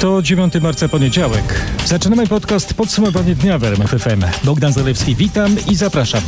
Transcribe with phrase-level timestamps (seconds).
[0.00, 1.60] To 9 marca poniedziałek.
[1.86, 4.24] Zaczynamy podcast Podsumowanie dnia w RMFFM.
[4.44, 6.20] Bogdan Zalewski, witam i zapraszam.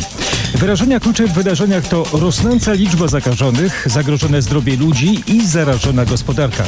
[0.54, 6.64] Wyrażenia klucze w wydarzeniach to rosnąca liczba zakażonych, zagrożone zdrowie ludzi i zarażona gospodarka.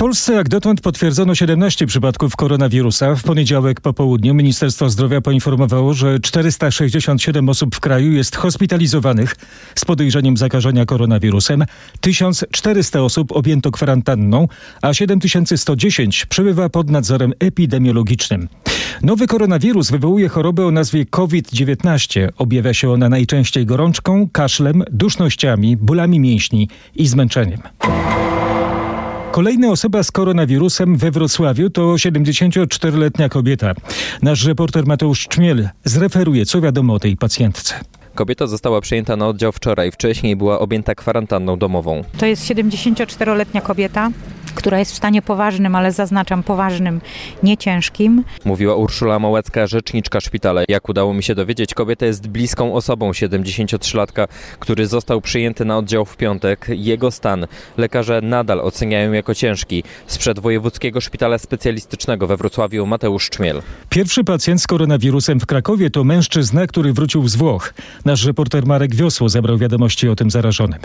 [0.00, 3.14] Polsce jak dotąd potwierdzono 17 przypadków koronawirusa.
[3.14, 9.36] W poniedziałek po południu Ministerstwo Zdrowia poinformowało, że 467 osób w kraju jest hospitalizowanych
[9.74, 11.64] z podejrzeniem zakażenia koronawirusem.
[12.00, 14.48] 1400 osób objęto kwarantanną,
[14.82, 18.48] a 7110 przebywa pod nadzorem epidemiologicznym.
[19.02, 22.28] Nowy koronawirus wywołuje chorobę o nazwie COVID-19.
[22.38, 27.60] Objawia się ona najczęściej gorączką, kaszlem, dusznościami, bólami mięśni i zmęczeniem.
[29.30, 33.74] Kolejna osoba z koronawirusem we Wrocławiu to 74-letnia kobieta.
[34.22, 37.74] Nasz reporter Mateusz Czmiel zreferuje, co wiadomo o tej pacjentce.
[38.14, 42.04] Kobieta została przyjęta na oddział wczoraj, wcześniej była objęta kwarantanną domową.
[42.18, 44.10] To jest 74-letnia kobieta,
[44.52, 47.00] która jest w stanie poważnym, ale zaznaczam poważnym,
[47.42, 48.24] nie ciężkim.
[48.44, 50.62] Mówiła Urszula Małecka, rzeczniczka szpitala.
[50.68, 56.04] Jak udało mi się dowiedzieć, kobieta jest bliską osobą 73-latka, który został przyjęty na oddział
[56.04, 56.66] w piątek.
[56.68, 59.82] Jego stan lekarze nadal oceniają jako ciężki.
[60.06, 63.62] Sprzed Wojewódzkiego Szpitala Specjalistycznego we Wrocławiu Mateusz Czmiel.
[63.88, 67.74] Pierwszy pacjent z koronawirusem w Krakowie to mężczyzna, który wrócił z Włoch.
[68.04, 70.80] Nasz reporter Marek Wiosło zebrał wiadomości o tym zarażonym.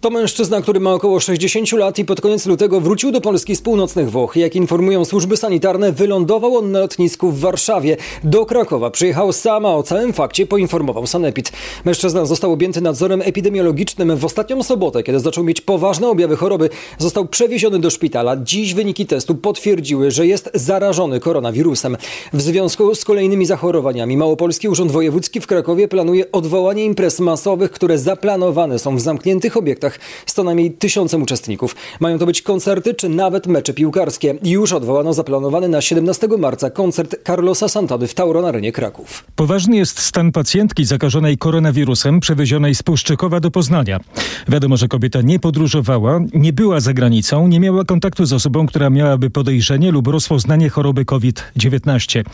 [0.00, 3.62] To mężczyzna, który ma około 60 lat i pod koniec lutego wrócił do Polski z
[3.62, 4.36] północnych Włoch.
[4.36, 7.96] Jak informują służby sanitarne, wylądował on na lotnisku w Warszawie.
[8.24, 11.52] Do Krakowa przyjechał sam, a o całym fakcie poinformował Sanepid.
[11.84, 16.70] Mężczyzna został objęty nadzorem epidemiologicznym w ostatnią sobotę, kiedy zaczął mieć poważne objawy choroby.
[16.98, 18.36] Został przewieziony do szpitala.
[18.36, 21.96] Dziś wyniki testu potwierdziły, że jest zarażony koronawirusem.
[22.32, 27.98] W związku z kolejnymi zachorowaniami Małopolski Urząd Wojewódzki w Krakowie planuje odwołanie imprez masowych, które
[27.98, 29.89] zaplanowane są w zamkniętych obiektach
[30.26, 31.76] z co najmniej tysiącem uczestników.
[32.00, 34.34] Mają to być koncerty czy nawet mecze piłkarskie.
[34.42, 39.24] Już odwołano zaplanowany na 17 marca koncert Carlosa Santady w Tauron Arenie Kraków.
[39.36, 44.00] Poważny jest stan pacjentki zakażonej koronawirusem przewiezionej z Puszczykowa do Poznania.
[44.48, 48.90] Wiadomo, że kobieta nie podróżowała, nie była za granicą, nie miała kontaktu z osobą, która
[48.90, 52.24] miałaby podejrzenie lub rozpoznanie choroby COVID-19.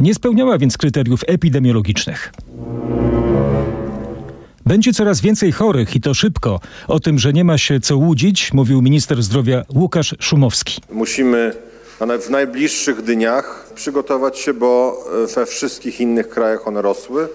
[0.00, 2.32] Nie spełniała więc kryteriów epidemiologicznych.
[4.66, 6.60] Będzie coraz więcej chorych i to szybko.
[6.88, 10.80] O tym, że nie ma się co łudzić, mówił minister zdrowia Łukasz Szumowski.
[10.90, 11.52] Musimy
[12.20, 17.28] w najbliższych dniach przygotować się, bo we wszystkich innych krajach one rosły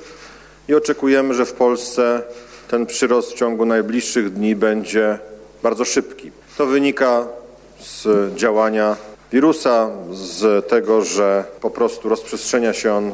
[0.70, 2.24] i oczekujemy, że w Polsce
[2.68, 5.20] ten przyrost w ciągu najbliższych dni będzie
[5.64, 6.32] bardzo szybki.
[6.58, 7.28] To wynika
[7.80, 8.98] z działania
[9.32, 13.12] wirusa, z tego, że po prostu rozprzestrzenia się on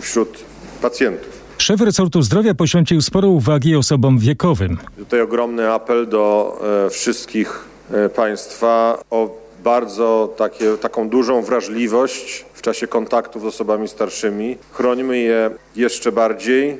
[0.00, 0.38] wśród
[0.82, 1.33] pacjentów.
[1.64, 4.78] Szef resortu zdrowia poświęcił sporo uwagi osobom wiekowym.
[4.98, 9.30] Tutaj ogromny apel do e, wszystkich e, Państwa o
[9.62, 14.56] bardzo takie, taką dużą wrażliwość w czasie kontaktów z osobami starszymi.
[14.72, 16.78] Chronimy je jeszcze bardziej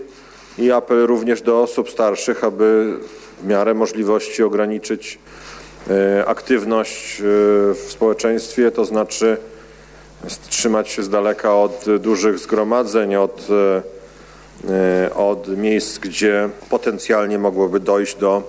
[0.58, 2.94] i apel również do osób starszych, aby
[3.42, 5.18] w miarę możliwości ograniczyć
[5.90, 7.22] e, aktywność
[7.74, 9.36] w społeczeństwie, to znaczy
[10.48, 13.48] trzymać się z daleka od dużych zgromadzeń, od
[15.14, 18.42] od miejsc, gdzie potencjalnie mogłoby dojść do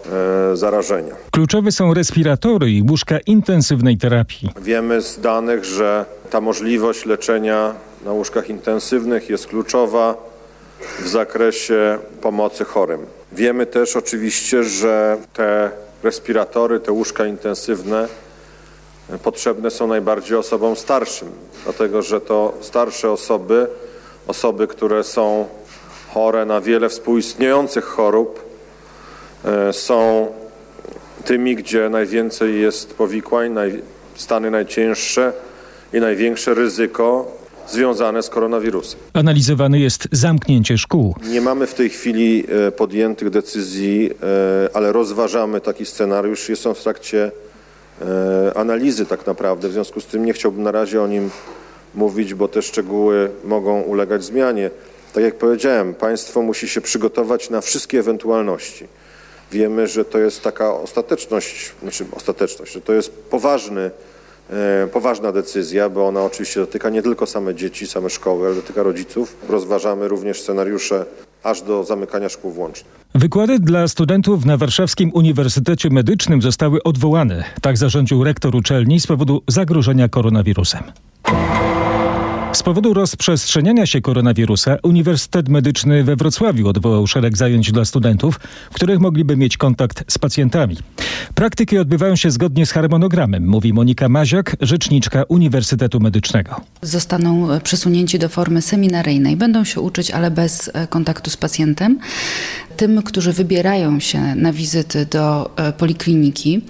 [0.53, 1.15] e, zarażenia.
[1.31, 4.51] Kluczowe są respiratory i łóżka intensywnej terapii.
[4.61, 7.73] Wiemy z danych, że ta możliwość leczenia
[8.05, 10.15] na łóżkach intensywnych jest kluczowa
[10.99, 13.05] w zakresie pomocy chorym.
[13.31, 15.71] Wiemy też oczywiście, że te
[16.03, 18.07] respiratory, te łóżka intensywne
[19.23, 21.27] potrzebne są najbardziej osobom starszym,
[21.63, 23.67] dlatego że to starsze osoby,
[24.27, 25.47] osoby, które są
[26.15, 28.45] chore na wiele współistniejących chorób
[29.45, 30.27] e, są
[31.25, 33.55] tymi, gdzie najwięcej jest powikłań,
[34.15, 35.33] stany najcięższe
[35.93, 37.31] i największe ryzyko
[37.67, 38.99] związane z koronawirusem.
[39.13, 41.15] Analizowane jest zamknięcie szkół.
[41.23, 46.49] Nie mamy w tej chwili e, podjętych decyzji, e, ale rozważamy taki scenariusz.
[46.49, 47.31] Jest on w trakcie
[48.55, 49.69] analizy tak naprawdę.
[49.69, 51.29] W związku z tym nie chciałbym na razie o nim
[51.95, 54.69] mówić, bo te szczegóły mogą ulegać zmianie.
[55.15, 58.87] Tak jak powiedziałem, państwo musi się przygotować na wszystkie ewentualności.
[59.51, 63.91] Wiemy, że to jest taka ostateczność, znaczy ostateczność, że to jest poważny,
[64.49, 68.83] e, poważna decyzja, bo ona oczywiście dotyka nie tylko same dzieci, same szkoły, ale dotyka
[68.83, 69.35] rodziców.
[69.49, 71.05] Rozważamy również scenariusze
[71.43, 72.89] aż do zamykania szkół włącznie.
[73.13, 77.43] Wykłady dla studentów na Warszawskim Uniwersytecie Medycznym zostały odwołane.
[77.61, 80.83] Tak zarządził rektor uczelni z powodu zagrożenia koronawirusem.
[82.55, 88.39] Z powodu rozprzestrzeniania się koronawirusa Uniwersytet Medyczny we Wrocławiu odwołał szereg zajęć dla studentów,
[88.71, 90.77] w których mogliby mieć kontakt z pacjentami.
[91.35, 96.61] Praktyki odbywają się zgodnie z harmonogramem, mówi Monika Maziak, rzeczniczka Uniwersytetu Medycznego.
[96.81, 99.35] Zostaną e, przesunięci do formy seminaryjnej.
[99.37, 101.99] Będą się uczyć, ale bez e, kontaktu z pacjentem.
[102.77, 106.61] Tym, którzy wybierają się na wizyty do e, polikliniki,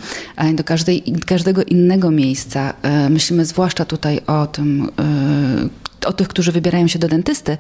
[0.54, 2.74] do każdej, każdego innego miejsca,
[3.10, 4.90] myślimy zwłaszcza tutaj o tym,
[6.06, 7.58] o tych, którzy wybierają się do dentysty,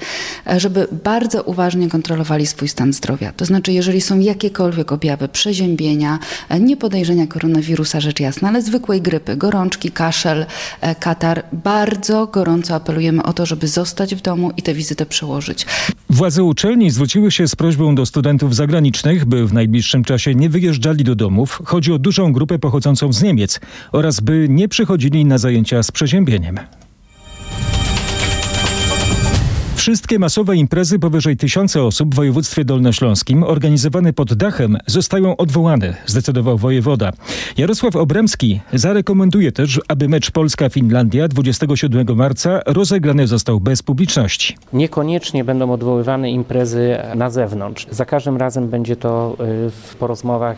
[0.47, 3.31] e, żeby bardzo uważnie kontrolowali swój stan zdrowia.
[3.31, 6.19] To znaczy, jeżeli są jakiekolwiek objawy przeziębienia,
[6.49, 10.45] e, nie podejrzenia koronawirusa, rzecz jasna, ale zwykłej grypy, gorączki, kaszel,
[10.81, 15.65] e, katar, bardzo gorąco apelujemy o to, żeby zostać w domu i tę wizytę przełożyć.
[16.09, 21.03] Władze uczelni zwróciły się z prośbą do studentów zagranicznych, by w najbliższym czasie nie wyjeżdżali
[21.03, 21.61] do domów.
[21.65, 23.59] Chodzi o dużą grupę pochodzącą z Niemiec
[23.91, 26.59] oraz by nie przychodzili na zajęcia z przeziębieniem.
[29.75, 36.57] Wszystkie masowe imprezy powyżej tysiąca osób w województwie dolnośląskim organizowane pod dachem zostają odwołane, zdecydował
[36.57, 37.11] wojewoda.
[37.57, 44.57] Jarosław Obremski zarekomenduje też, aby mecz Polska-Finlandia 27 marca rozegrany został bez publiczności.
[44.73, 47.87] Niekoniecznie będą odwoływane imprezy na zewnątrz.
[47.91, 49.37] Za każdym razem będzie to
[49.67, 50.57] y, w porozmowach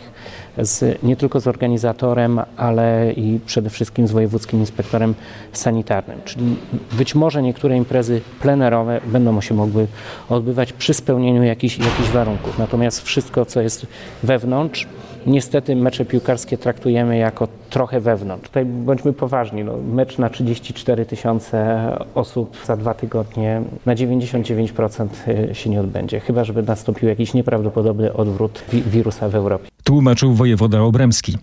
[0.62, 5.16] z, nie tylko z organizatorem, ale i przede wszystkim z wojewódzkim inspektorem
[5.54, 6.22] sanitarnym.
[6.26, 6.56] Czyli
[6.92, 9.88] być może niektóre imprezy plenerowe będą się mogły
[10.30, 12.60] odbywać przy spełnieniu jakichś, jakichś warunków.
[12.60, 13.88] Natomiast wszystko, co jest
[14.24, 14.88] wewnątrz,
[15.28, 18.48] niestety mecze piłkarskie traktujemy jako trochę wewnątrz.
[18.48, 25.08] Tutaj bądźmy poważni, no, mecz na 34 tysiące osób za dwa tygodnie na 99%
[25.52, 29.70] y, się nie odbędzie, chyba żeby nastąpił jakiś nieprawdopodobny odwrót wi wirusa w Europie.
[29.84, 31.38] Tłumaczył wojewoda Obremski.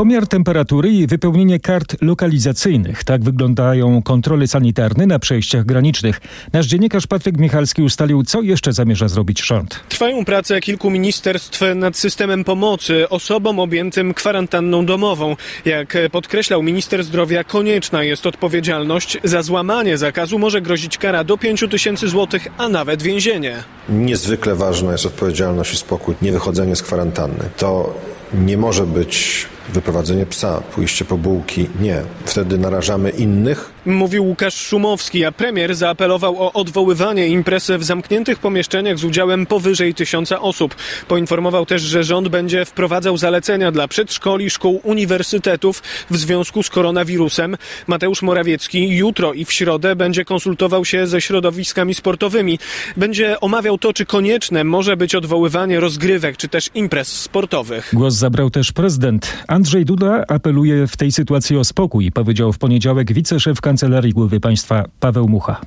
[0.00, 3.04] Pomiar temperatury i wypełnienie kart lokalizacyjnych.
[3.04, 6.20] Tak wyglądają kontrole sanitarne na przejściach granicznych.
[6.52, 9.80] Nasz dziennikarz Patryk Michalski ustalił, co jeszcze zamierza zrobić rząd.
[9.88, 15.36] Trwają prace kilku ministerstw nad systemem pomocy osobom objętym kwarantanną domową.
[15.64, 19.18] Jak podkreślał minister zdrowia, konieczna jest odpowiedzialność.
[19.24, 23.56] Za złamanie zakazu może grozić kara do 5 tysięcy złotych, a nawet więzienie.
[23.88, 27.44] Niezwykle ważna jest odpowiedzialność i spokój, nie wychodzenie z kwarantanny.
[27.56, 27.94] To
[28.34, 31.68] nie może być wyprowadzenie psa, pójście po bułki.
[31.80, 32.02] Nie.
[32.24, 33.72] Wtedy narażamy innych.
[33.86, 39.94] Mówił Łukasz Szumowski, a premier zaapelował o odwoływanie imprez w zamkniętych pomieszczeniach z udziałem powyżej
[39.94, 40.74] tysiąca osób.
[41.08, 47.56] Poinformował też, że rząd będzie wprowadzał zalecenia dla przedszkoli, szkół, uniwersytetów w związku z koronawirusem.
[47.86, 52.58] Mateusz Morawiecki jutro i w środę będzie konsultował się ze środowiskami sportowymi.
[52.96, 57.90] Będzie omawiał to, czy konieczne może być odwoływanie rozgrywek, czy też imprez sportowych.
[57.92, 63.12] Głos zabrał też prezydent Andrzej Duda apeluje w tej sytuacji o spokój, powiedział w poniedziałek
[63.12, 65.60] wiceszef Kancelarii Głowy Państwa Paweł Mucha.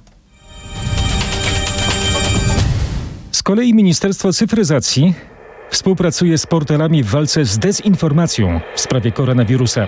[3.32, 5.14] Z kolei Ministerstwo Cyfryzacji
[5.70, 9.88] współpracuje z portalami w walce z dezinformacją w sprawie koronawirusa.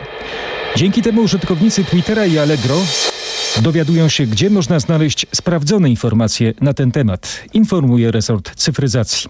[0.75, 2.75] Dzięki temu użytkownicy Twittera i Allegro
[3.61, 9.29] dowiadują się, gdzie można znaleźć sprawdzone informacje na ten temat, informuje resort cyfryzacji.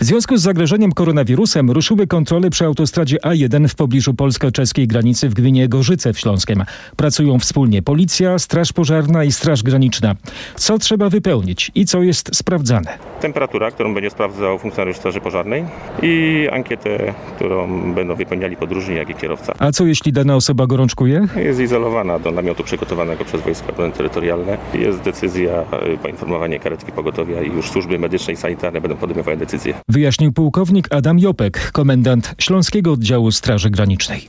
[0.00, 5.34] W związku z zagrożeniem koronawirusem ruszyły kontrole przy autostradzie A1 w pobliżu polsko-czeskiej granicy w
[5.34, 6.64] gminie Gorzyce w Śląskiem.
[6.96, 10.14] Pracują wspólnie policja, straż pożarna i straż graniczna.
[10.56, 12.98] Co trzeba wypełnić i co jest sprawdzane?
[13.20, 15.64] Temperatura, którą będzie sprawdzał funkcjonariusz straży pożarnej
[16.02, 19.54] i ankietę, którą będą wypełniali podróżni, jak i kierowca.
[19.58, 21.26] A co jeśli dana osoba gorączkuje?
[21.36, 24.58] Jest izolowana do namiotu przygotowanego przez Wojska Obrony Terytorialne.
[24.74, 29.74] Jest decyzja, y, poinformowanie karetki pogotowia i już służby medyczne i sanitarne będą podejmowały decyzje.
[29.88, 34.28] Wyjaśnił pułkownik Adam Jopek, komendant Śląskiego Oddziału Straży Granicznej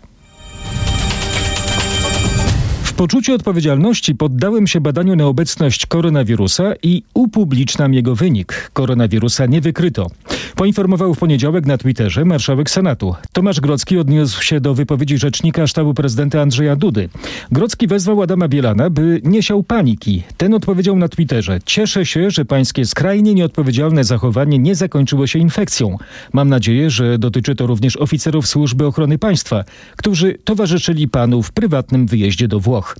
[2.97, 8.71] poczuciu odpowiedzialności poddałem się badaniu na obecność koronawirusa i upubliczniam jego wynik.
[8.73, 10.07] Koronawirusa nie wykryto.
[10.55, 13.15] Poinformował w poniedziałek na Twitterze marszałek Senatu.
[13.33, 17.09] Tomasz Grocki odniósł się do wypowiedzi rzecznika sztabu prezydenta Andrzeja Dudy.
[17.51, 20.23] Grocki wezwał Adama Bielana, by nie siał paniki.
[20.37, 25.97] Ten odpowiedział na Twitterze: Cieszę się, że pańskie skrajnie nieodpowiedzialne zachowanie nie zakończyło się infekcją.
[26.33, 29.63] Mam nadzieję, że dotyczy to również oficerów służby ochrony państwa,
[29.95, 32.95] którzy towarzyszyli panu w prywatnym wyjeździe do Włoch.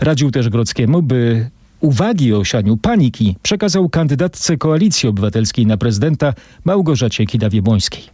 [0.00, 6.34] Radził też Grockiemu, by uwagi o sianiu paniki przekazał kandydatce Koalicji Obywatelskiej na prezydenta
[6.64, 8.10] Małgorzacie Kidawie-Błońskiej.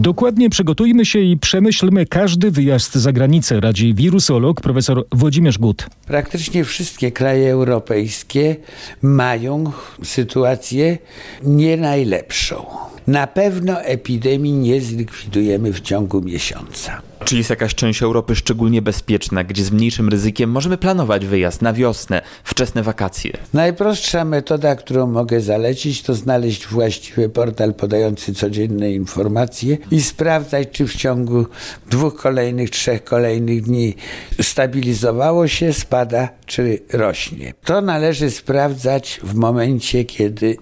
[0.00, 5.86] Dokładnie przygotujmy się i przemyślmy każdy wyjazd za granicę, radzi wirusolog profesor Włodzimierz Gut.
[6.06, 8.56] Praktycznie wszystkie kraje europejskie
[9.02, 10.98] mają sytuację
[11.42, 12.66] nie najlepszą.
[13.06, 17.02] Na pewno epidemii nie zlikwidujemy w ciągu miesiąca.
[17.24, 21.72] Czy jest jakaś część Europy szczególnie bezpieczna, gdzie z mniejszym ryzykiem możemy planować wyjazd na
[21.72, 23.32] wiosnę, wczesne wakacje?
[23.54, 30.86] Najprostsza metoda, którą mogę zalecić, to znaleźć właściwy portal podający codzienne informacje i sprawdzać, czy
[30.86, 31.46] w ciągu
[31.90, 33.94] dwóch kolejnych, trzech kolejnych dni
[34.42, 37.54] stabilizowało się, spada, czy rośnie.
[37.64, 40.56] To należy sprawdzać w momencie, kiedy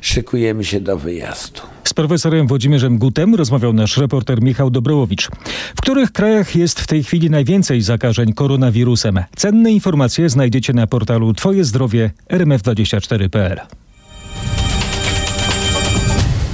[0.00, 1.60] szykujemy się do wyjazdu.
[1.84, 5.28] Z profesorem Włodzimierzem Gutem rozmawiał nasz reporter Michał Dobrołowicz.
[5.76, 9.20] W których krajach jest w tej chwili najwięcej zakażeń koronawirusem?
[9.36, 13.83] Cenne informacje znajdziecie na portalu Twoje zdrowie rmf24.pl.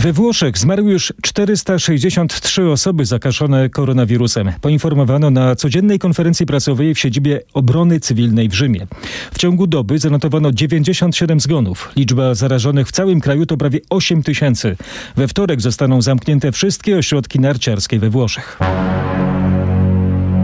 [0.00, 4.52] We Włoszech zmarły już 463 osoby zakażone koronawirusem.
[4.60, 8.86] Poinformowano na codziennej konferencji prasowej w siedzibie obrony cywilnej w Rzymie.
[9.32, 11.92] W ciągu doby zanotowano 97 zgonów.
[11.96, 14.76] Liczba zarażonych w całym kraju to prawie 8 tysięcy.
[15.16, 18.58] We wtorek zostaną zamknięte wszystkie ośrodki narciarskie we Włoszech.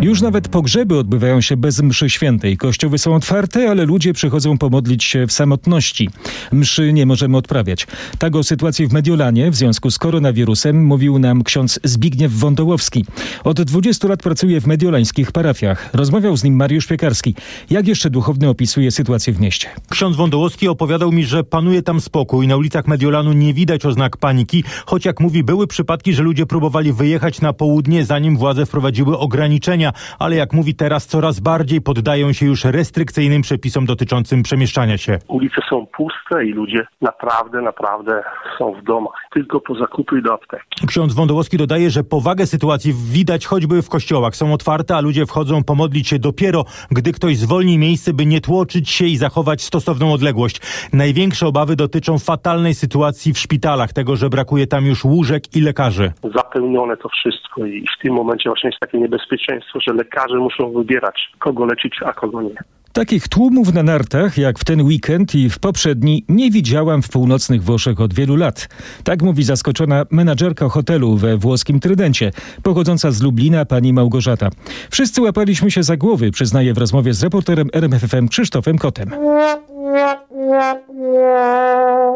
[0.01, 2.57] Już nawet pogrzeby odbywają się bez mszy świętej.
[2.57, 6.11] Kościoły są otwarte, ale ludzie przychodzą pomodlić się w samotności.
[6.53, 7.87] Mszy nie możemy odprawiać.
[8.19, 13.05] Tak o sytuacji w Mediolanie w związku z koronawirusem mówił nam ksiądz Zbigniew Wądołowski.
[13.45, 15.91] Od 20 lat pracuje w mediolańskich parafiach.
[15.93, 17.35] Rozmawiał z nim Mariusz Piekarski.
[17.71, 19.69] Jak jeszcze duchowny opisuje sytuację w mieście?
[19.91, 22.49] Ksiądz Wądołowski opowiadał mi, że panuje tam spokój.
[22.49, 26.93] Na ulicach Mediolanu nie widać oznak paniki, choć jak mówi, były przypadki, że ludzie próbowali
[26.93, 29.86] wyjechać na południe, zanim władze wprowadziły ograniczenia
[30.19, 35.19] ale jak mówi teraz coraz bardziej poddają się już restrykcyjnym przepisom dotyczącym przemieszczania się.
[35.29, 38.23] Ulice są puste i ludzie naprawdę, naprawdę
[38.59, 40.87] są w domach, tylko po zakupy do apteki.
[40.87, 44.37] Ksiądz Wądołowski dodaje, że powagę sytuacji widać choćby w kościołach.
[44.37, 48.91] Są otwarte, a ludzie wchodzą pomodlić się dopiero, gdy ktoś zwolni miejsce, by nie tłoczyć
[48.91, 50.61] się i zachować stosowną odległość.
[50.93, 56.13] Największe obawy dotyczą fatalnej sytuacji w szpitalach, tego, że brakuje tam już łóżek i lekarzy.
[56.35, 61.33] Zapełnione to wszystko i w tym momencie właśnie jest takie niebezpieczeństwo, że lekarze muszą wybierać,
[61.39, 62.57] kogo leczyć, a kogo nie.
[62.97, 67.63] Takich tłumów na nartach jak w ten weekend i w poprzedni nie widziałam w północnych
[67.63, 68.69] Włoszech od wielu lat.
[69.05, 72.31] Tak mówi zaskoczona menadżerka hotelu we włoskim Trydencie,
[72.63, 74.49] pochodząca z Lublina pani Małgorzata.
[74.91, 79.11] Wszyscy łapaliśmy się za głowy, przyznaje w rozmowie z reporterem RMFFM Krzysztofem Kotem.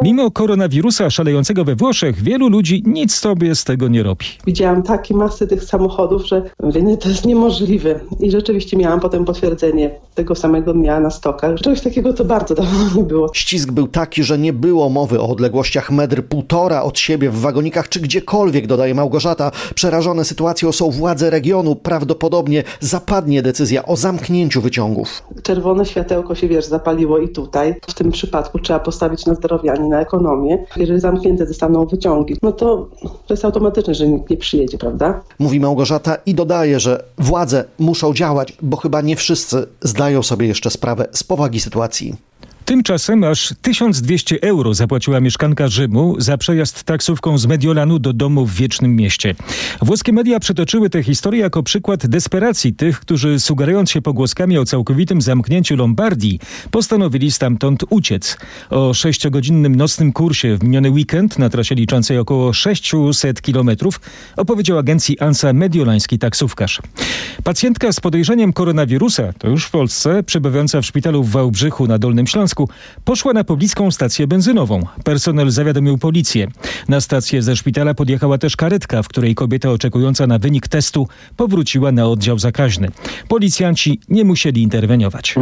[0.03, 4.27] Mimo koronawirusa szalejącego we Włoszech, wielu ludzi nic sobie z tego nie robi.
[4.47, 8.01] Widziałam takie masy tych samochodów, że mówię, nie, to jest niemożliwe.
[8.21, 11.61] I rzeczywiście miałam potem potwierdzenie tego samego dnia na stokach.
[11.61, 13.31] Czegoś takiego to bardzo dawno nie było.
[13.35, 17.89] Ścisk był taki, że nie było mowy o odległościach metr półtora od siebie w wagonikach
[17.89, 19.51] czy gdziekolwiek, dodaje Małgorzata.
[19.75, 21.77] Przerażone sytuacją są władze regionu.
[21.77, 25.23] Prawdopodobnie zapadnie decyzja o zamknięciu wyciągów.
[25.43, 27.60] Czerwone światełko się, wiesz, zapaliło i tutaj.
[27.89, 30.65] W tym przypadku trzeba postawić na zdrowie, a nie na ekonomię.
[30.77, 32.89] Jeżeli zamknięte zostaną wyciągi, no to
[33.27, 35.21] to jest automatyczne, że nikt nie przyjedzie, prawda?
[35.39, 40.71] Mówi Małgorzata i dodaje, że władze muszą działać, bo chyba nie wszyscy zdają sobie jeszcze
[40.71, 42.30] sprawę z powagi sytuacji.
[42.71, 48.55] Tymczasem aż 1200 euro zapłaciła mieszkanka Rzymu za przejazd taksówką z Mediolanu do domu w
[48.55, 49.35] Wiecznym Mieście.
[49.83, 55.23] Włoskie media przytoczyły tę historię jako przykład desperacji tych, którzy sugerując się pogłoskami o całkowitym
[55.23, 58.37] zamknięciu Lombardii, postanowili stamtąd uciec.
[58.71, 64.01] O sześciogodzinnym nocnym kursie w miniony weekend na trasie liczącej około 600 kilometrów
[64.37, 66.81] opowiedział agencji ANSA mediolański taksówkarz.
[67.45, 72.27] Pacjentka z podejrzeniem koronawirusa, to już w Polsce, przebywająca w szpitalu w Wałbrzychu na Dolnym
[72.27, 72.60] Śląsku,
[73.05, 74.83] poszła na pobliską stację benzynową.
[75.05, 76.49] Personel zawiadomił policję.
[76.89, 81.93] Na stację ze szpitala podjechała też karetka, w której kobieta oczekująca na wynik testu powróciła
[81.93, 82.89] na oddział zakaźny.
[83.29, 85.35] Policjanci nie musieli interweniować.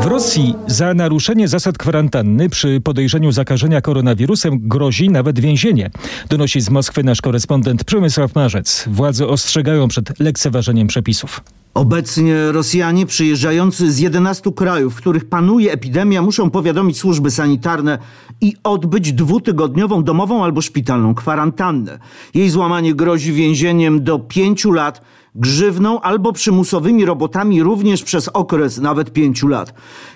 [0.00, 5.90] W Rosji za naruszenie zasad kwarantanny przy podejrzeniu zakażenia koronawirusem grozi nawet więzienie.
[6.28, 8.84] Donosi z Moskwy nasz korespondent Przemysław Marzec.
[8.88, 11.40] Władze ostrzegają przed lekceważeniem przepisów.
[11.74, 17.98] Obecnie Rosjanie przyjeżdżający z 11 krajów, w których panuje epidemia, muszą powiadomić służby sanitarne
[18.40, 21.98] i odbyć dwutygodniową domową albo szpitalną kwarantannę.
[22.34, 25.00] Jej złamanie grozi więzieniem do pięciu lat,
[25.34, 29.74] grzywną albo przymusowymi robotami również przez okres nawet pięciu lat.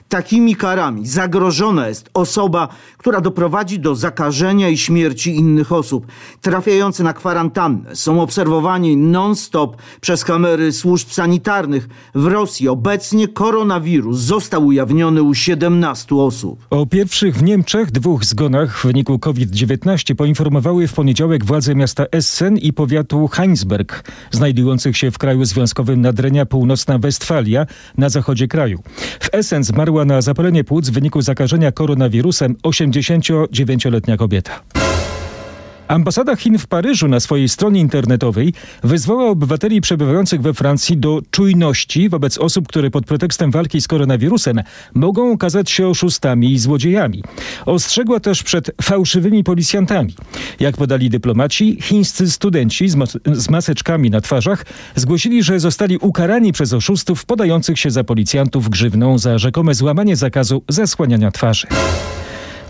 [0.09, 6.07] Takimi karami zagrożona jest osoba, która doprowadzi do zakażenia i śmierci innych osób.
[6.41, 11.89] Trafiający na kwarantannę są obserwowani non-stop przez kamery służb sanitarnych.
[12.15, 16.67] W Rosji obecnie koronawirus został ujawniony u 17 osób.
[16.71, 22.59] O pierwszych w Niemczech dwóch zgonach w wyniku COVID-19 poinformowały w poniedziałek władze miasta Essen
[22.59, 27.67] i powiatu Heinsberg, znajdujących się w kraju związkowym Nadrenia Północna Westfalia
[27.99, 28.83] na zachodzie kraju.
[29.21, 34.61] W Essen zmarła na zapalenie płuc w wyniku zakażenia koronawirusem 89-letnia kobieta.
[35.89, 38.53] Ambasada Chin w Paryżu na swojej stronie internetowej
[38.85, 44.61] wezwała obywateli przebywających we Francji do czujności wobec osób, które pod pretekstem walki z koronawirusem
[44.95, 47.23] mogą okazać się oszustami i złodziejami.
[47.67, 50.15] Ostrzegła też przed fałszywymi policjantami.
[50.61, 56.53] Jak podali dyplomaci, chińscy studenci z, mas z maseczkami na twarzach zgłosili, że zostali ukarani
[56.53, 61.67] przez oszustów podających się za policjantów grzywną za rzekome złamanie zakazu zasłaniania twarzy.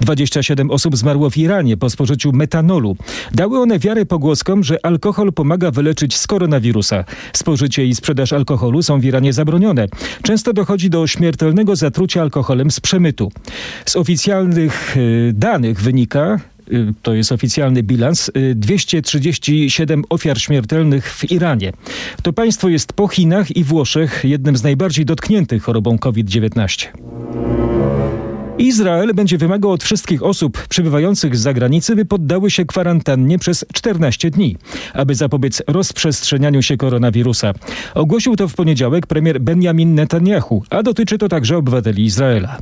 [0.01, 2.97] 27 osób zmarło w Iranie po spożyciu metanolu.
[3.35, 7.05] Dały one wiarę pogłoskom, że alkohol pomaga wyleczyć z koronawirusa.
[7.33, 9.89] Spożycie i sprzedaż alkoholu są w Iranie zabronione.
[10.23, 13.33] Często dochodzi do śmiertelnego zatrucia alkoholem z przemytu.
[13.87, 16.41] Z oficjalnych y, danych wynika,
[16.73, 21.73] y, to jest oficjalny bilans, 237 ofiar śmiertelnych w Iranie.
[22.23, 27.78] To państwo jest po Chinach i Włoszech jednym z najbardziej dotkniętych chorobą COVID-19.
[28.59, 34.31] Izrael będzie wymagał od wszystkich osób przybywających z zagranicy, by poddały się kwarantannie przez 14
[34.31, 34.57] dni,
[34.95, 37.53] aby zapobiec rozprzestrzenianiu się koronawirusa.
[37.95, 42.59] Ogłosił to w poniedziałek premier Benjamin Netanyahu, a dotyczy to także obywateli Izraela.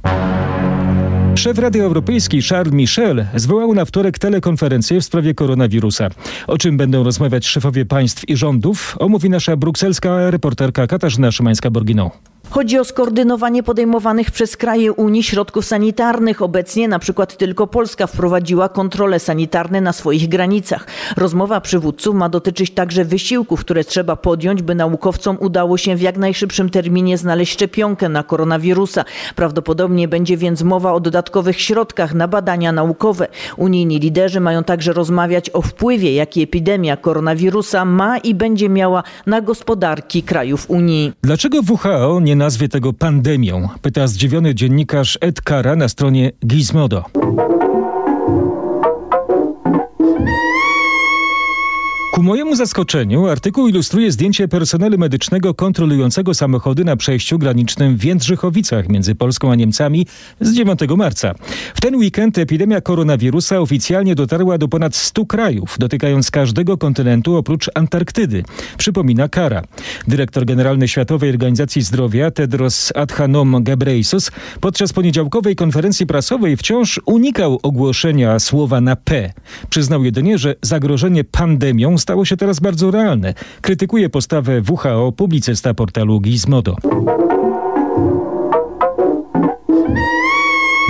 [1.34, 6.08] Szef Rady Europejskiej Charles Michel zwołał na wtorek telekonferencję w sprawie koronawirusa.
[6.46, 12.10] O czym będą rozmawiać szefowie państw i rządów, omówi nasza brukselska reporterka Katarzyna Szymańska-Borginą.
[12.50, 16.42] Chodzi o skoordynowanie podejmowanych przez kraje Unii środków sanitarnych.
[16.42, 20.86] Obecnie na przykład tylko Polska wprowadziła kontrole sanitarne na swoich granicach.
[21.16, 26.16] Rozmowa przywódców ma dotyczyć także wysiłków, które trzeba podjąć, by naukowcom udało się w jak
[26.16, 29.04] najszybszym terminie znaleźć szczepionkę na koronawirusa.
[29.34, 33.28] Prawdopodobnie będzie więc mowa o dodatkowych środkach na badania naukowe.
[33.56, 39.40] Unijni liderzy mają także rozmawiać o wpływie, jaki epidemia koronawirusa ma i będzie miała na
[39.40, 41.12] gospodarki krajów Unii.
[41.22, 43.68] Dlaczego WHO nazwie tego pandemią?
[43.82, 47.04] Pyta zdziwiony dziennikarz Ed Kara na stronie Gizmodo.
[52.16, 58.88] Ku mojemu zaskoczeniu artykuł ilustruje zdjęcie personelu medycznego kontrolującego samochody na przejściu granicznym w Jędrzychowicach
[58.88, 60.06] między Polską a Niemcami
[60.40, 61.34] z 9 marca.
[61.74, 67.70] W ten weekend epidemia koronawirusa oficjalnie dotarła do ponad 100 krajów, dotykając każdego kontynentu oprócz
[67.74, 68.44] Antarktydy.
[68.78, 69.62] Przypomina Kara.
[70.08, 78.38] Dyrektor generalny Światowej Organizacji Zdrowia Tedros Adhanom Ghebreyesus podczas poniedziałkowej konferencji prasowej wciąż unikał ogłoszenia
[78.38, 79.32] słowa na P.
[79.70, 83.34] Przyznał jedynie, że zagrożenie pandemią stało się teraz bardzo realne.
[83.60, 86.76] Krytykuje postawę WHO publicysta portalu Gizmodo.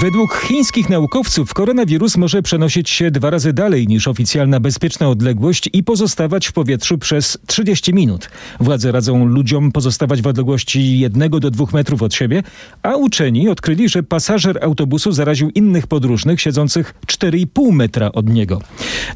[0.06, 5.82] Według chińskich naukowców koronawirus może przenosić się dwa razy dalej niż oficjalna bezpieczna odległość i
[5.84, 8.30] pozostawać w powietrzu przez 30 minut.
[8.60, 12.42] Władze radzą ludziom pozostawać w odległości 1 do 2 metrów od siebie,
[12.82, 18.60] a uczeni odkryli, że pasażer autobusu zaraził innych podróżnych siedzących 4,5 metra od niego.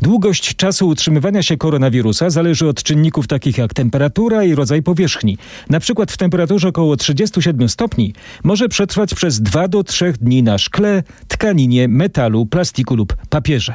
[0.03, 5.39] Długość czasu utrzymywania się koronawirusa zależy od czynników takich jak temperatura i rodzaj powierzchni.
[5.69, 10.59] Na przykład w temperaturze około 37 stopni może przetrwać przez 2 do 3 dni na
[10.59, 10.80] szkle,
[11.29, 13.75] tkaninie, metalu, plastiku lub papierze.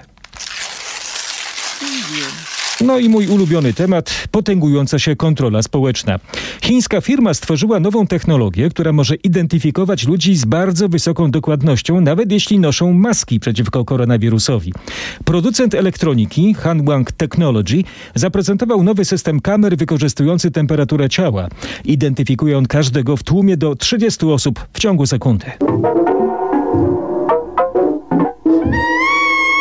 [2.81, 6.19] No i mój ulubiony temat, potęgująca się kontrola społeczna.
[6.61, 12.59] Chińska firma stworzyła nową technologię, która może identyfikować ludzi z bardzo wysoką dokładnością, nawet jeśli
[12.59, 14.73] noszą maski przeciwko koronawirusowi.
[15.25, 17.83] Producent elektroniki Hanwang Technology
[18.15, 21.47] zaprezentował nowy system kamer wykorzystujący temperaturę ciała.
[21.85, 25.45] Identyfikuje on każdego w tłumie do 30 osób w ciągu sekundy.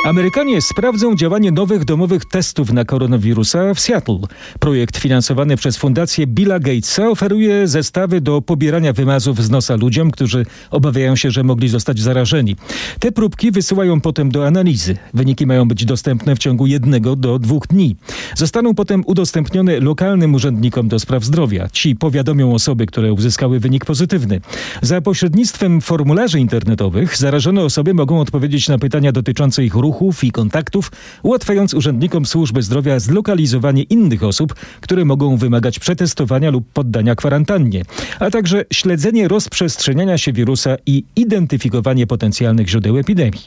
[0.04, 4.18] Amerykanie sprawdzą działanie nowych domowych testów na koronawirusa w Seattle.
[4.58, 10.46] Projekt finansowany przez fundację Billa Gatesa oferuje zestawy do pobierania wymazów z nosa ludziom, którzy
[10.70, 12.56] obawiają się, że mogli zostać zarażeni.
[12.98, 14.96] Te próbki wysyłają potem do analizy.
[15.14, 17.96] Wyniki mają być dostępne w ciągu jednego do dwóch dni.
[18.36, 21.68] Zostaną potem udostępnione lokalnym urzędnikom do spraw zdrowia.
[21.68, 24.40] Ci powiadomią osoby, które uzyskały wynik pozytywny.
[24.82, 30.32] Za pośrednictwem formularzy internetowych zarażone osoby mogą odpowiedzieć na pytania dotyczące ich ruchu ruchów i
[30.32, 37.82] kontaktów, ułatwiając urzędnikom służby zdrowia zlokalizowanie innych osób, które mogą wymagać przetestowania lub poddania kwarantannie,
[38.18, 43.40] a także śledzenie rozprzestrzeniania się wirusa i identyfikowanie potencjalnych źródeł epidemii.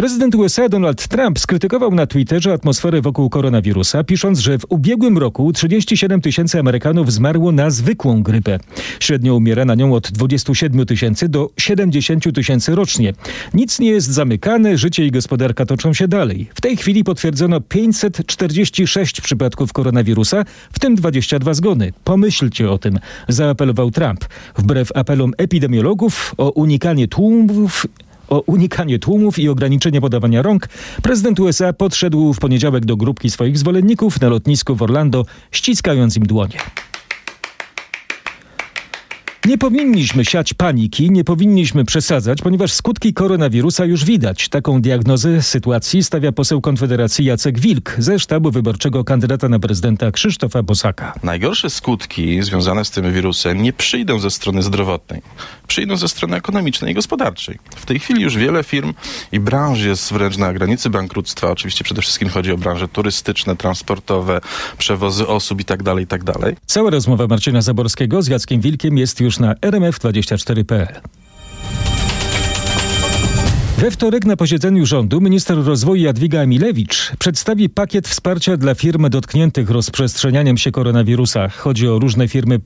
[0.00, 5.52] Prezydent USA Donald Trump skrytykował na Twitterze atmosferę wokół koronawirusa, pisząc, że w ubiegłym roku
[5.52, 8.58] 37 tysięcy Amerykanów zmarło na zwykłą grypę.
[9.00, 13.12] Średnio umiera na nią od 27 tysięcy do 70 tysięcy rocznie.
[13.54, 16.48] Nic nie jest zamykane, życie i gospodarka toczą się dalej.
[16.54, 21.92] W tej chwili potwierdzono 546 przypadków koronawirusa, w tym 22 zgony.
[22.04, 24.24] Pomyślcie o tym, zaapelował Trump.
[24.58, 27.86] Wbrew apelom epidemiologów o unikanie tłumów
[28.30, 30.68] o unikanie tłumów i ograniczenie podawania rąk,
[31.02, 36.26] prezydent USA podszedł w poniedziałek do grupki swoich zwolenników na lotnisku w Orlando, ściskając im
[36.26, 36.58] dłonie.
[39.46, 44.48] Nie powinniśmy siać paniki, nie powinniśmy przesadzać, ponieważ skutki koronawirusa już widać.
[44.48, 50.62] Taką diagnozę sytuacji stawia poseł Konfederacji Jacek Wilk ze sztabu wyborczego kandydata na prezydenta Krzysztofa
[50.62, 51.14] Bosaka.
[51.22, 55.22] Najgorsze skutki związane z tym wirusem nie przyjdą ze strony zdrowotnej,
[55.70, 57.58] przyjdą ze strony ekonomicznej i gospodarczej.
[57.76, 58.94] W tej chwili już wiele firm
[59.32, 61.50] i branż jest wręcz na granicy bankructwa.
[61.50, 64.40] Oczywiście przede wszystkim chodzi o branże turystyczne, transportowe,
[64.78, 66.00] przewozy osób tak itd.
[66.00, 66.32] itd.
[66.66, 71.00] Cała rozmowa Marcina Zaborskiego z Jackiem Wilkiem jest już na rmf24.pl.
[73.78, 79.70] We wtorek na posiedzeniu rządu minister rozwoju Jadwiga Emilewicz przedstawi pakiet wsparcia dla firm dotkniętych
[79.70, 81.48] rozprzestrzenianiem się koronawirusa.
[81.48, 82.60] Chodzi o różne firmy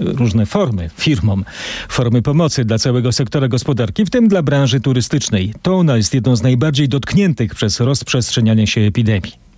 [0.00, 1.44] różne formy firmom,
[1.88, 5.54] formy pomocy dla całego sektora gospodarki, w tym dla branży turystycznej.
[5.62, 9.48] To ona jest jedną z najbardziej dotkniętych przez rozprzestrzenianie się epidemii.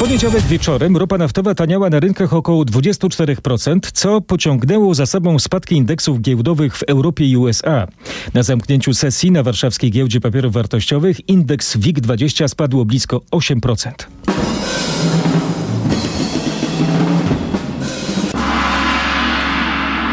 [0.00, 6.20] Poniedziałek wieczorem ropa naftowa taniała na rynkach około 24%, co pociągnęło za sobą spadki indeksów
[6.20, 7.88] giełdowych w Europie i USA.
[8.34, 13.90] Na zamknięciu sesji na warszawskiej giełdzie papierów wartościowych indeks WIG20 spadł o blisko 8%.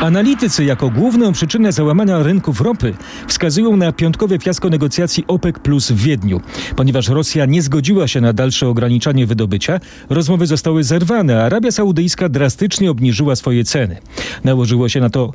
[0.01, 2.93] Analitycy jako główną przyczynę załamania rynków ropy
[3.27, 6.41] wskazują na piątkowe fiasko negocjacji OPEC plus w Wiedniu.
[6.75, 9.79] Ponieważ Rosja nie zgodziła się na dalsze ograniczanie wydobycia,
[10.09, 13.97] rozmowy zostały zerwane, a Arabia Saudyjska drastycznie obniżyła swoje ceny.
[14.43, 15.31] Nałożyło się na to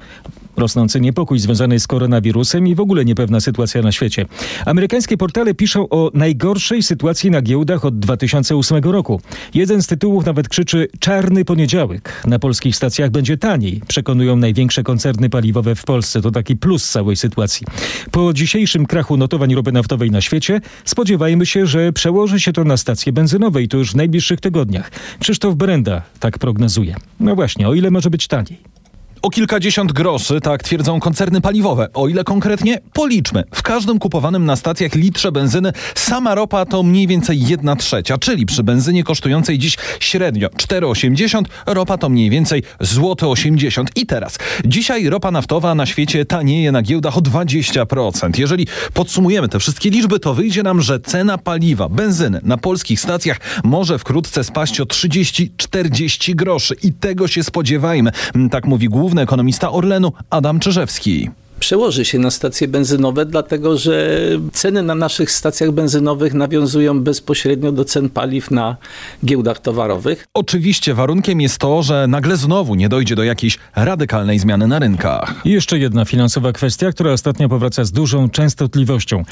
[0.57, 4.27] rosnący niepokój związany z koronawirusem i w ogóle niepewna sytuacja na świecie.
[4.67, 9.21] Amerykańskie portale piszą o najgorszej sytuacji na giełdach od 2008 roku.
[9.55, 12.23] Jeden z tytułów nawet krzyczy czarny poniedziałek.
[12.27, 16.23] Na polskich stacjach będzie taniej, przekonują największe koncerny paliwowe w Polsce.
[16.23, 17.67] To taki plus całej sytuacji.
[18.11, 22.77] Po dzisiejszym krachu notowań ropy naftowej na świecie spodziewajmy się, że przełoży się to na
[22.77, 24.91] stacje benzynowe i to już w najbliższych tygodniach.
[25.21, 26.97] Krzysztof Brenda tak prognozuje.
[27.21, 28.82] No właśnie, o ile może być taniej?
[29.23, 31.89] O kilkadziesiąt groszy, tak twierdzą koncerny paliwowe.
[31.95, 32.79] O ile konkretnie?
[32.93, 33.45] Policzmy.
[33.55, 38.47] W każdym kupowanym na stacjach litrze benzyny sama ropa to mniej więcej jedna trzecia, czyli
[38.47, 43.91] przy benzynie kosztującej dziś średnio 4,80, ropa to mniej więcej złote 80.
[43.97, 48.39] I teraz, dzisiaj ropa naftowa na świecie tanieje na giełdach o 20%.
[48.39, 53.41] Jeżeli podsumujemy te wszystkie liczby, to wyjdzie nam, że cena paliwa, benzyny na polskich stacjach
[53.65, 56.75] może wkrótce spaść o 30-40 groszy.
[56.83, 58.11] I tego się spodziewajmy.
[58.51, 61.31] Tak mówi główny główny ekonomista Orlenu Adam Czyżewski
[61.63, 64.19] przełoży się na stacje benzynowe, dlatego że
[64.53, 68.77] ceny na naszych stacjach benzynowych nawiązują bezpośrednio do cen paliw na
[69.25, 70.27] giełdach towarowych.
[70.35, 75.35] Oczywiście warunkiem jest to, że nagle znowu nie dojdzie do jakiejś radykalnej zmiany na rynkach.
[75.45, 79.25] I jeszcze jedna finansowa kwestia, która ostatnio powraca z dużą częstotliwością.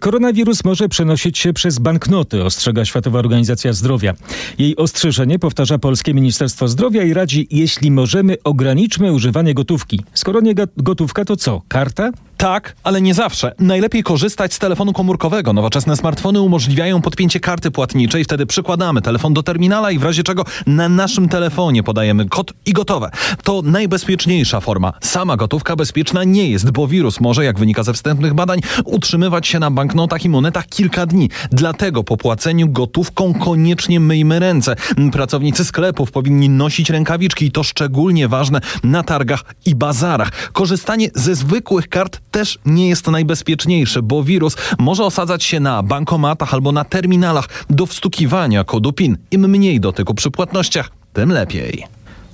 [0.00, 4.14] Koronawirus może przenosić się przez banknoty, ostrzega Światowa Organizacja Zdrowia.
[4.58, 10.00] Jej ostrzeżenie powtarza Polskie Ministerstwo Zdrowia i radzi, jeśli możemy, ograniczmy używanie gotówki.
[10.14, 11.62] Skoro nie gotówka, to co?
[11.76, 12.10] Karta?
[12.36, 13.54] Tak, ale nie zawsze.
[13.58, 15.52] Najlepiej korzystać z telefonu komórkowego.
[15.52, 20.44] Nowoczesne smartfony umożliwiają podpięcie karty płatniczej, wtedy przykładamy telefon do terminala i w razie czego
[20.66, 23.10] na naszym telefonie podajemy kod i gotowe.
[23.42, 24.92] To najbezpieczniejsza forma.
[25.00, 29.58] Sama gotówka bezpieczna nie jest, bo wirus może, jak wynika ze wstępnych badań, utrzymywać się
[29.58, 31.30] na banknotach i monetach kilka dni.
[31.52, 34.76] Dlatego po płaceniu gotówką koniecznie myjmy ręce.
[35.12, 40.50] Pracownicy sklepów powinni nosić rękawiczki i to szczególnie ważne na targach i bazarach.
[40.52, 46.54] Korzystanie ze zwykłych kart też nie jest najbezpieczniejsze, bo wirus może osadzać się na bankomatach
[46.54, 49.16] albo na terminalach do wstukiwania kodu PIN.
[49.30, 51.86] Im mniej dotyku przy płatnościach, tym lepiej.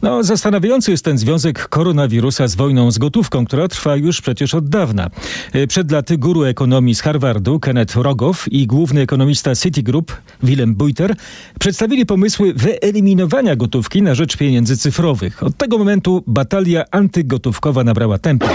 [0.02, 4.68] No, zastanawiający jest ten związek koronawirusa z wojną z gotówką, która trwa już przecież od
[4.68, 5.10] dawna.
[5.52, 11.14] E, przed laty guru ekonomii z Harvardu, Kenneth Rogow i główny ekonomista Citigroup, Willem Buiter,
[11.60, 15.42] przedstawili pomysły wyeliminowania gotówki na rzecz pieniędzy cyfrowych.
[15.42, 18.48] Od tego momentu batalia antygotówkowa nabrała tempa.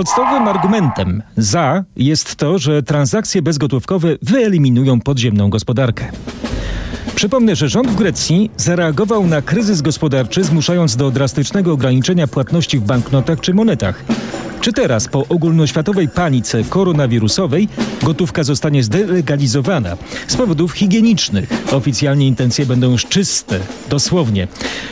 [0.00, 6.12] Podstawowym argumentem za jest to, że transakcje bezgotówkowe wyeliminują podziemną gospodarkę.
[7.14, 12.82] Przypomnę, że rząd w Grecji zareagował na kryzys gospodarczy, zmuszając do drastycznego ograniczenia płatności w
[12.82, 14.04] banknotach czy monetach.
[14.60, 17.68] Czy teraz, po ogólnoświatowej panice koronawirusowej,
[18.02, 19.96] gotówka zostanie zdelegalizowana
[20.26, 21.72] z powodów higienicznych?
[21.72, 24.48] Oficjalnie intencje będą już czyste, dosłownie.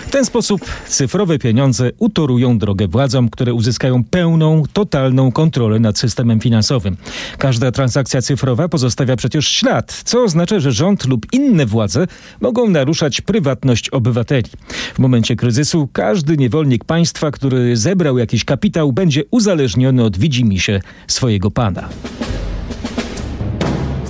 [0.07, 6.41] W ten sposób cyfrowe pieniądze utorują drogę władzom, które uzyskają pełną, totalną kontrolę nad systemem
[6.41, 6.97] finansowym.
[7.39, 12.07] Każda transakcja cyfrowa pozostawia przecież ślad, co oznacza, że rząd lub inne władze
[12.41, 14.51] mogą naruszać prywatność obywateli.
[14.95, 20.81] W momencie kryzysu każdy niewolnik państwa, który zebrał jakiś kapitał, będzie uzależniony uzależniony od widzimisię
[21.07, 21.89] swojego pana.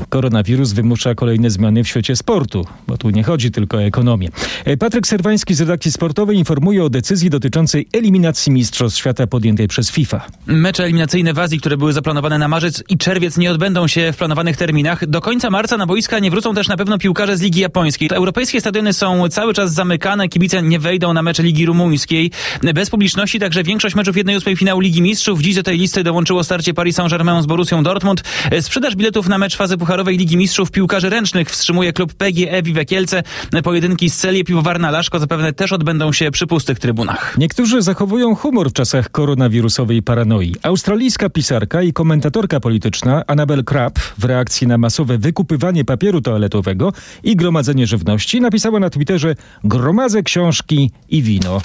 [0.08, 4.28] Koronawirus wymusza kolejne zmiany w świecie sportu, bo tu nie chodzi tylko o ekonomię.
[4.64, 9.90] E, Patryk Serwański z redakcji sportowej informuje o decyzji dotyczącej eliminacji Mistrzostw Świata podjętej przez
[9.90, 10.26] FIFA.
[10.46, 14.16] Mecze eliminacyjne w Azji, które były zaplanowane na marzec i czerwiec nie odbędą się w
[14.16, 15.06] planowanych terminach.
[15.06, 18.08] Do końca marca na boiska nie wrócą też na pewno piłkarze z Ligi Japońskiej.
[18.12, 22.30] Europejskie stadiony są cały czas zamykane, kibice nie wejdą na mecze Ligi Rumuńskiej.
[22.74, 25.40] Bez publiczności także większość meczów 1-8 finału Ligi Mistrzów.
[25.40, 28.22] Dziś do tej listy dołączyło starcie Paris Saint-Germain z Borussią Dortmund.
[28.60, 33.22] Sprzedaż biletów na mecz fazy pucharowej Ligi Mistrzów piłkarzy ręcznych wstrzymuje klub PGE Kielce.
[33.64, 37.34] Pojedynki z Celię Piwowarna Laszko zapewne też odbędą się przy pustych trybunach.
[37.38, 40.54] Niektórzy zachowują humor w czasach koronawirusowej paranoi.
[40.62, 47.37] Australijska pisarka i komentatorka polityczna Annabel Crabb w reakcji na masowe wykupywanie papieru toaletowego i
[47.37, 49.34] gromadzenie żywności napisała na Twitterze
[49.64, 51.61] gromadzę książki i wino.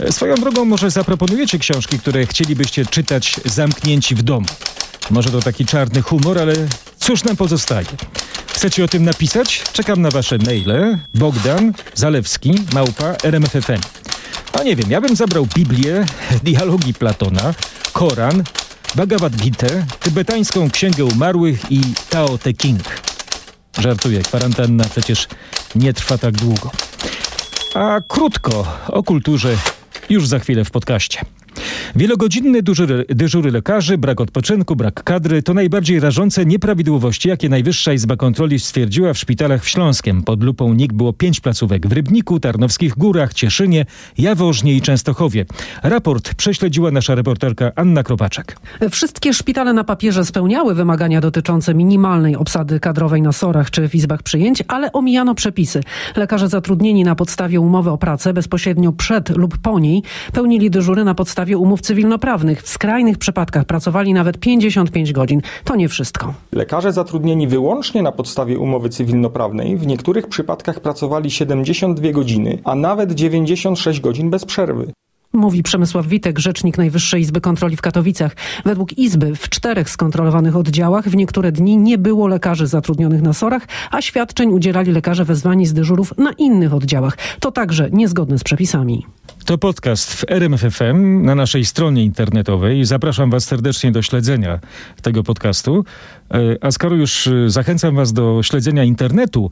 [0.00, 4.46] E, Swoją drogą może zaproponujecie książki, które chcielibyście czytać zamknięci w domu.
[5.10, 6.54] Może to taki czarny humor, ale
[6.98, 7.86] cóż nam pozostaje?
[8.46, 9.62] Chcecie o tym napisać?
[9.72, 10.98] Czekam na wasze maile.
[11.14, 13.80] Bogdan Zalewski, małpa RMFFM.
[14.60, 16.06] A nie wiem, ja bym zabrał Biblię,
[16.44, 17.54] dialogi Platona,
[17.92, 18.42] Koran,
[18.94, 19.66] Bhagavad Gita,
[20.00, 22.82] tybetańską księgę umarłych i Tao Te King.
[23.78, 25.28] Żartuję, kwarantanna przecież
[25.74, 26.70] nie trwa tak długo.
[27.74, 29.56] A krótko o kulturze
[30.10, 31.20] już za chwilę w podcaście.
[31.96, 38.16] Wielogodzinne dyżury, dyżury lekarzy, brak odpoczynku, brak kadry to najbardziej rażące nieprawidłowości, jakie Najwyższa Izba
[38.16, 40.22] Kontroli stwierdziła w szpitalach w Śląskiem.
[40.22, 43.86] Pod lupą NIK było pięć placówek w Rybniku, Tarnowskich Górach, Cieszynie,
[44.18, 45.46] Jaworznie i Częstochowie.
[45.82, 48.56] Raport prześledziła nasza reporterka Anna Kropaczek.
[48.90, 54.22] Wszystkie szpitale na papierze spełniały wymagania dotyczące minimalnej obsady kadrowej na sorach czy w izbach
[54.22, 55.80] przyjęć, ale omijano przepisy.
[56.16, 61.14] Lekarze zatrudnieni na podstawie umowy o pracę bezpośrednio przed lub po niej pełnili dyżury na
[61.14, 62.62] podstawie umów cywilnoprawnych.
[62.62, 65.40] W skrajnych przypadkach pracowali nawet 55 godzin.
[65.64, 66.34] To nie wszystko.
[66.52, 73.12] Lekarze zatrudnieni wyłącznie na podstawie umowy cywilnoprawnej w niektórych przypadkach pracowali 72 godziny, a nawet
[73.12, 74.92] 96 godzin bez przerwy.
[75.32, 78.36] Mówi Przemysław Witek, rzecznik Najwyższej Izby Kontroli w Katowicach.
[78.64, 83.62] Według Izby w czterech skontrolowanych oddziałach w niektóre dni nie było lekarzy zatrudnionych na sorach,
[83.90, 87.16] a świadczeń udzielali lekarze wezwani z dyżurów na innych oddziałach.
[87.40, 89.06] To także niezgodne z przepisami.
[89.44, 92.84] To podcast w RMFFM na naszej stronie internetowej.
[92.84, 94.58] Zapraszam Was serdecznie do śledzenia
[95.02, 95.84] tego podcastu.
[96.30, 99.50] E, A skoro już e, zachęcam Was do śledzenia internetu,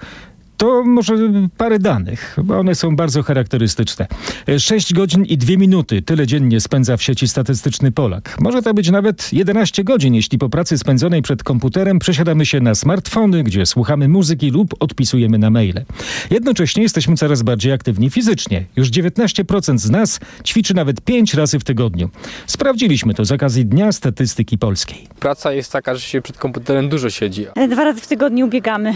[0.57, 1.15] to może
[1.57, 4.07] parę danych, bo one są bardzo charakterystyczne.
[4.59, 8.37] 6 godzin i 2 minuty, tyle dziennie spędza w sieci statystyczny Polak.
[8.41, 12.75] Może to być nawet 11 godzin, jeśli po pracy spędzonej przed komputerem przesiadamy się na
[12.75, 15.85] smartfony, gdzie słuchamy muzyki lub odpisujemy na maile.
[16.31, 18.65] Jednocześnie jesteśmy coraz bardziej aktywni fizycznie.
[18.77, 22.11] Już 19% z nas ćwiczy nawet 5 razy w tygodniu.
[22.47, 25.09] Sprawdziliśmy to z okazji Dnia Statystyki Polskiej.
[25.21, 27.47] Praca jest taka, że się przed komputerem dużo siedzi.
[27.71, 28.95] Dwa razy w tygodniu biegamy,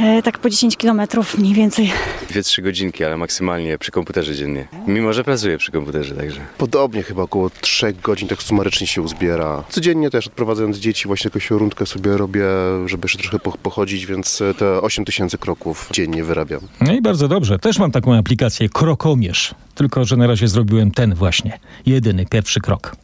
[0.00, 1.92] e, tak po 10 kilometrów mniej więcej.
[2.28, 4.68] Dwie, trzy godzinki, ale maksymalnie przy komputerze dziennie.
[4.86, 6.40] Mimo, że pracuję przy komputerze także.
[6.58, 9.64] Podobnie, chyba około 3 godzin tak sumarycznie się uzbiera.
[9.68, 12.44] Codziennie też odprowadzając dzieci właśnie jakąś rundkę sobie robię,
[12.86, 16.60] żeby jeszcze trochę po- pochodzić, więc te 8 tysięcy kroków dziennie wyrabiam.
[16.80, 17.58] No i bardzo dobrze.
[17.58, 19.54] Też mam taką aplikację Krokomierz.
[19.74, 21.58] Tylko, że na razie zrobiłem ten właśnie.
[21.86, 22.96] Jedyny, pierwszy krok.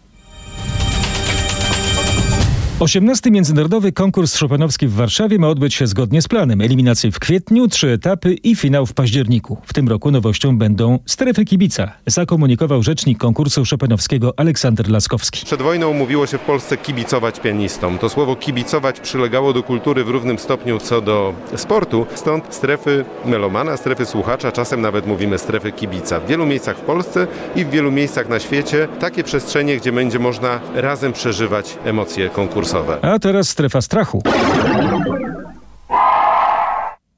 [2.80, 3.30] 18.
[3.30, 6.60] Międzynarodowy konkurs szopenowski w Warszawie ma odbyć się zgodnie z planem.
[6.60, 9.58] Eliminacje w kwietniu, trzy etapy i finał w październiku.
[9.64, 15.46] W tym roku nowością będą strefy kibica, zakomunikował rzecznik konkursu szopenowskiego Aleksander Laskowski.
[15.46, 17.98] Przed wojną mówiło się w Polsce kibicować pianistom.
[17.98, 22.06] To słowo kibicować przylegało do kultury w równym stopniu co do sportu.
[22.14, 26.20] Stąd strefy melomana, strefy słuchacza, czasem nawet mówimy strefy kibica.
[26.20, 30.18] W wielu miejscach w Polsce i w wielu miejscach na świecie takie przestrzenie, gdzie będzie
[30.18, 32.28] można razem przeżywać emocje
[33.02, 34.22] A teraz strefa strachu.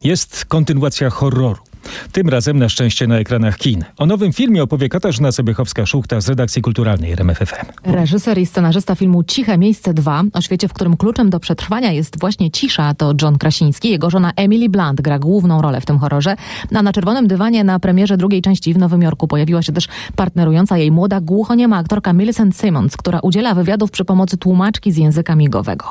[0.05, 1.72] Jest kontynuacja horroru.
[2.13, 3.85] Tym razem na szczęście na ekranach kin.
[3.99, 7.67] O nowym filmie opowie Katarzyna Sobiechowska-Szuchta z redakcji kulturalnej RMFFM.
[7.85, 12.21] Reżyser i scenarzysta filmu Ciche Miejsce 2, o świecie, w którym kluczem do przetrwania jest
[12.21, 13.91] właśnie cisza, to John Krasiński.
[13.91, 16.37] Jego żona Emily Blunt gra główną rolę w tym horrorze.
[16.75, 20.79] A na czerwonym dywanie na premierze drugiej części w Nowym Jorku pojawiła się też partnerująca
[20.79, 25.85] jej młoda głuchoniema aktorka Millicent Simmons, która udziela wywiadów przy pomocy tłumaczki z języka migowego.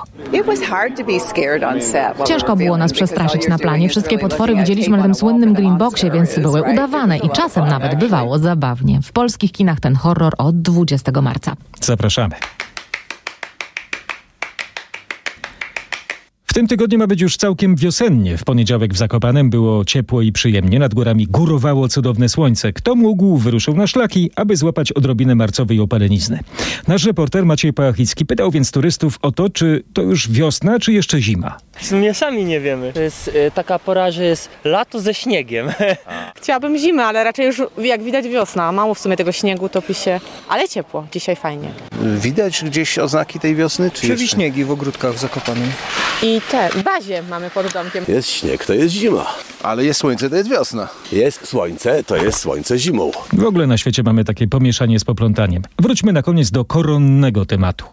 [2.25, 3.89] Ciężko było nas przestraszyć na planie.
[3.89, 8.39] Wszystkie potwory widzieliśmy na tym słynnym Green Boxie, więc były udawane i czasem nawet bywało
[8.39, 9.01] zabawnie.
[9.01, 11.53] W polskich kinach ten horror od 20 marca.
[11.81, 12.35] Zapraszamy.
[16.51, 18.37] W tym tygodniu ma być już całkiem wiosennie.
[18.37, 20.79] W poniedziałek w Zakopanem było ciepło i przyjemnie.
[20.79, 22.73] Nad górami górowało cudowne słońce.
[22.73, 26.39] Kto mógł, wyruszył na szlaki, aby złapać odrobinę marcowej opalenizny.
[26.87, 31.21] Nasz reporter Maciej Pałachicki pytał więc turystów o to, czy to już wiosna, czy jeszcze
[31.21, 31.57] zima.
[31.71, 32.93] W sumie sami nie wiemy.
[32.93, 35.67] To jest y, taka pora, że jest lato ze śniegiem.
[36.41, 38.71] Chciałabym zimę, ale raczej już jak widać wiosna.
[38.71, 41.07] Mało w sumie tego śniegu topi się, ale ciepło.
[41.11, 41.71] Dzisiaj fajnie.
[42.17, 43.91] Widać gdzieś oznaki tej wiosny?
[43.91, 45.71] Czy Przewiśniegi w ogródkach w Zakopanem.
[46.23, 48.05] I te, w bazie mamy pod domkiem.
[48.07, 49.25] Jest śnieg, to jest zima.
[49.63, 50.87] Ale jest słońce, to jest wiosna.
[51.11, 53.11] Jest słońce, to jest słońce zimą.
[53.33, 55.63] W ogóle na świecie mamy takie pomieszanie z poplątaniem.
[55.79, 57.85] Wróćmy na koniec do koronnego tematu.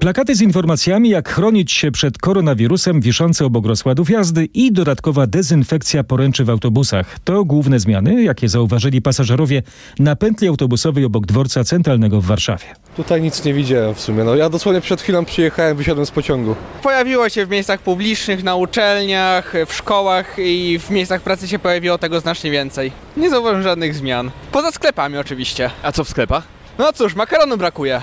[0.00, 6.04] Plakaty z informacjami, jak chronić się przed koronawirusem, wiszące obok rozkładów jazdy i dodatkowa dezynfekcja
[6.04, 7.18] poręczy w autobusach.
[7.24, 9.62] To główne zmiany, jakie zauważyli pasażerowie
[9.98, 12.64] na pętli autobusowej obok dworca centralnego w Warszawie.
[12.96, 14.24] Tutaj nic nie widziałem w sumie.
[14.24, 16.54] No, ja dosłownie przed chwilą przyjechałem, wysiadłem z pociągu.
[16.82, 21.98] Pojawiło się w miejscach publicznych, na uczelniach, w szkołach i w miejscach pracy się pojawiło
[21.98, 22.92] tego znacznie więcej.
[23.16, 24.30] Nie zauważyłem żadnych zmian.
[24.52, 25.70] Poza sklepami oczywiście.
[25.82, 26.57] A co w sklepach?
[26.78, 28.02] No cóż, makaronu brakuje.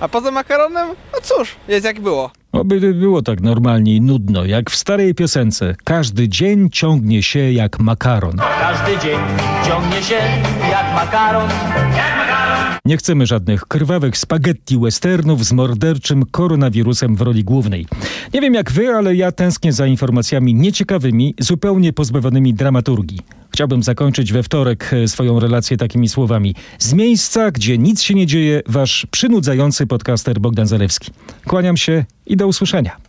[0.00, 2.30] A poza makaronem, no cóż, jest jak było.
[2.52, 5.74] Oby było tak normalnie i nudno, jak w starej piosence.
[5.84, 8.36] Każdy dzień ciągnie się jak makaron.
[8.60, 9.18] Każdy dzień
[9.68, 10.14] ciągnie się
[10.70, 11.48] jak makaron,
[11.96, 12.47] jak makaron.
[12.84, 17.86] Nie chcemy żadnych krwawych spaghetti westernów z morderczym koronawirusem w roli głównej.
[18.34, 23.20] Nie wiem jak wy, ale ja tęsknię za informacjami nieciekawymi, zupełnie pozbawionymi dramaturgii.
[23.50, 26.54] Chciałbym zakończyć we wtorek e, swoją relację takimi słowami.
[26.78, 31.10] Z miejsca, gdzie nic się nie dzieje, wasz przynudzający podcaster Bogdan Zalewski.
[31.46, 33.07] Kłaniam się i do usłyszenia.